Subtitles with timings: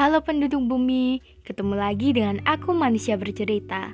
[0.00, 3.92] Halo penduduk bumi, ketemu lagi dengan aku manusia bercerita.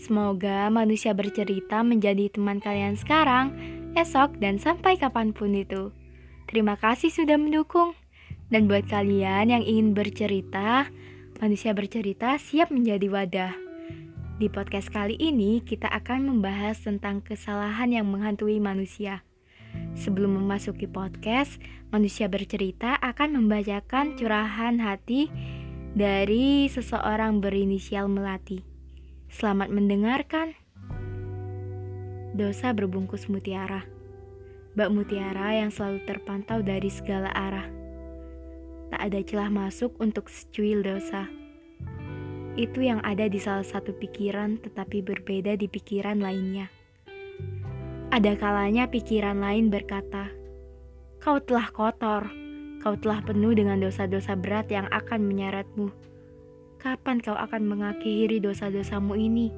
[0.00, 3.52] Semoga manusia bercerita menjadi teman kalian sekarang,
[3.92, 5.92] esok, dan sampai kapan pun itu.
[6.48, 7.92] Terima kasih sudah mendukung.
[8.48, 10.88] Dan buat kalian yang ingin bercerita,
[11.36, 13.52] manusia bercerita siap menjadi wadah.
[14.40, 19.20] Di podcast kali ini, kita akan membahas tentang kesalahan yang menghantui manusia.
[19.92, 21.60] Sebelum memasuki podcast,
[21.92, 25.28] manusia bercerita akan membacakan curahan hati
[25.92, 28.64] dari seseorang berinisial Melati.
[29.28, 30.56] Selamat mendengarkan.
[32.32, 33.84] Dosa berbungkus mutiara.
[34.72, 37.68] Bak mutiara yang selalu terpantau dari segala arah.
[38.88, 41.28] Tak ada celah masuk untuk secuil dosa.
[42.56, 46.81] Itu yang ada di salah satu pikiran tetapi berbeda di pikiran lainnya.
[48.12, 50.28] Ada kalanya pikiran lain berkata,
[51.16, 52.28] "Kau telah kotor,
[52.84, 55.88] kau telah penuh dengan dosa-dosa berat yang akan menyeretmu.
[56.76, 59.48] Kapan kau akan mengakhiri dosa-dosamu ini?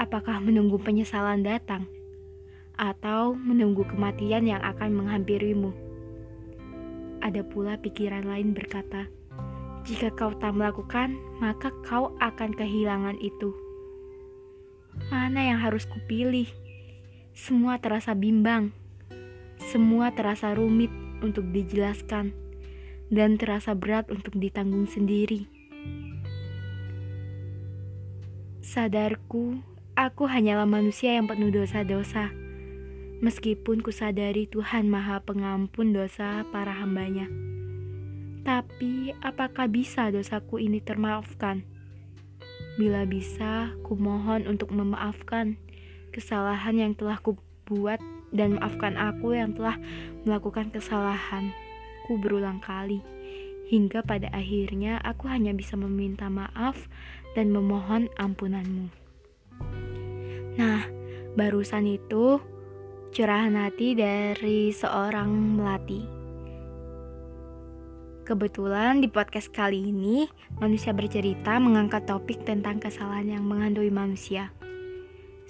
[0.00, 1.84] Apakah menunggu penyesalan datang,
[2.80, 5.76] atau menunggu kematian yang akan menghampirimu?"
[7.20, 9.12] Ada pula pikiran lain berkata,
[9.84, 13.52] "Jika kau tak melakukan, maka kau akan kehilangan itu."
[15.12, 16.48] Mana yang harus kupilih?
[17.32, 18.76] Semua terasa bimbang,
[19.56, 20.92] semua terasa rumit
[21.24, 22.36] untuk dijelaskan,
[23.08, 25.48] dan terasa berat untuk ditanggung sendiri.
[28.60, 29.64] Sadarku,
[29.96, 32.28] aku hanyalah manusia yang penuh dosa-dosa.
[33.24, 37.32] Meskipun kusadari Tuhan Maha Pengampun dosa para hambanya.
[38.44, 41.64] Tapi, apakah bisa dosaku ini termaafkan?
[42.76, 45.56] Bila bisa, kumohon untuk memaafkan
[46.12, 47.98] kesalahan yang telah kubuat
[48.30, 49.80] dan maafkan aku yang telah
[50.28, 51.50] melakukan kesalahan
[52.06, 53.00] ku berulang kali
[53.72, 56.76] hingga pada akhirnya aku hanya bisa meminta maaf
[57.32, 58.92] dan memohon ampunanmu.
[60.60, 60.84] Nah,
[61.32, 62.36] barusan itu
[63.16, 66.04] curahan hati dari seorang melati.
[68.22, 70.28] Kebetulan di podcast kali ini,
[70.60, 74.52] manusia bercerita mengangkat topik tentang kesalahan yang menghantui manusia.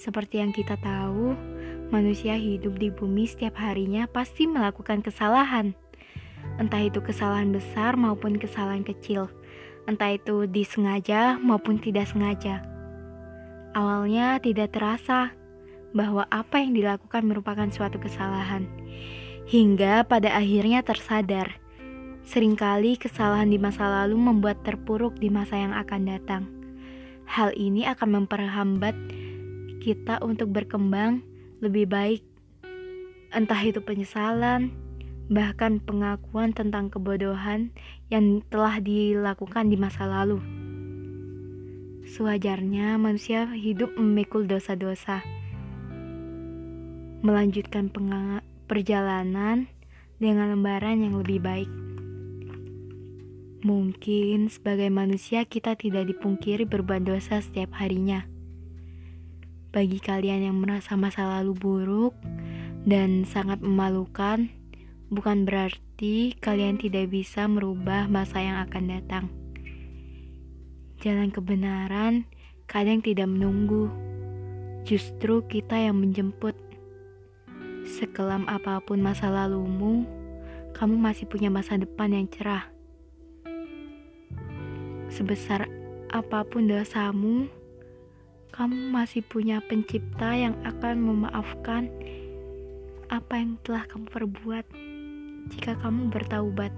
[0.02, 1.38] Seperti yang kita tahu,
[1.94, 5.78] manusia hidup di bumi setiap harinya pasti melakukan kesalahan.
[6.58, 9.30] Entah itu kesalahan besar maupun kesalahan kecil.
[9.86, 12.66] Entah itu disengaja maupun tidak sengaja.
[13.78, 15.38] Awalnya tidak terasa
[15.94, 18.66] bahwa apa yang dilakukan merupakan suatu kesalahan.
[19.46, 21.62] Hingga pada akhirnya tersadar.
[22.26, 26.42] Seringkali kesalahan di masa lalu membuat terpuruk di masa yang akan datang.
[27.22, 29.21] Hal ini akan memperhambat
[29.82, 31.26] kita untuk berkembang
[31.58, 32.22] lebih baik.
[33.34, 34.70] Entah itu penyesalan,
[35.26, 37.74] bahkan pengakuan tentang kebodohan
[38.06, 40.38] yang telah dilakukan di masa lalu.
[42.06, 45.26] Sewajarnya manusia hidup memikul dosa-dosa,
[47.26, 47.90] melanjutkan
[48.70, 49.66] perjalanan
[50.22, 51.70] dengan lembaran yang lebih baik.
[53.62, 58.26] Mungkin sebagai manusia kita tidak dipungkiri berbuat dosa setiap harinya.
[59.72, 62.12] Bagi kalian yang merasa masa lalu buruk
[62.84, 64.52] dan sangat memalukan,
[65.08, 69.24] bukan berarti kalian tidak bisa merubah masa yang akan datang.
[71.00, 72.28] Jalan kebenaran
[72.68, 73.88] kadang tidak menunggu,
[74.84, 76.52] justru kita yang menjemput.
[77.88, 80.04] Sekelam apa pun masa lalumu,
[80.76, 82.68] kamu masih punya masa depan yang cerah.
[85.08, 85.64] Sebesar
[86.12, 87.48] apa pun dosamu,
[88.52, 91.88] kamu masih punya pencipta yang akan memaafkan
[93.08, 94.64] apa yang telah kamu perbuat
[95.56, 96.68] jika kamu bertaubat.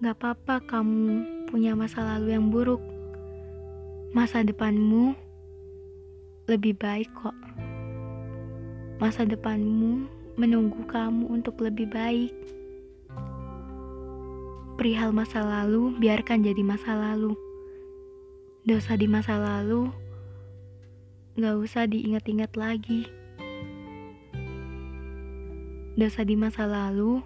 [0.00, 1.04] Gak apa-apa kamu
[1.52, 2.80] punya masa lalu yang buruk.
[4.16, 5.12] Masa depanmu
[6.48, 7.36] lebih baik kok.
[8.96, 10.08] Masa depanmu
[10.40, 12.32] menunggu kamu untuk lebih baik.
[14.80, 17.36] Perihal masa lalu, biarkan jadi masa lalu
[18.60, 19.88] dosa di masa lalu
[21.40, 23.08] gak usah diingat-ingat lagi.
[25.96, 27.24] Dosa di masa lalu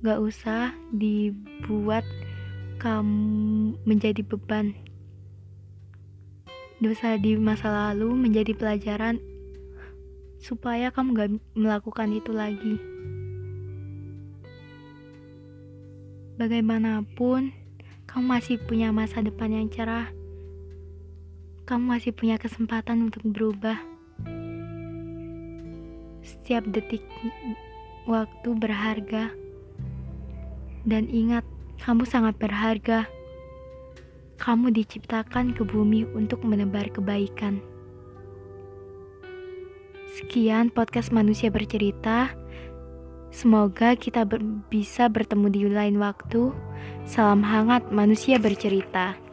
[0.00, 2.08] gak usah dibuat
[2.80, 4.72] kamu menjadi beban.
[6.80, 9.20] Dosa di masa lalu menjadi pelajaran
[10.40, 12.80] supaya kamu gak melakukan itu lagi.
[16.40, 17.52] Bagaimanapun,
[18.08, 20.15] kamu masih punya masa depan yang cerah
[21.66, 23.74] kamu masih punya kesempatan untuk berubah.
[26.22, 27.02] Setiap detik
[28.06, 29.34] waktu berharga,
[30.86, 31.42] dan ingat,
[31.76, 33.04] Kamu sangat berharga.
[34.40, 37.60] Kamu diciptakan ke bumi untuk menebar kebaikan.
[40.16, 42.32] Sekian podcast Manusia Bercerita.
[43.28, 44.40] Semoga kita ber
[44.72, 46.48] bisa bertemu di lain waktu.
[47.04, 49.25] Salam hangat manusia bercerita.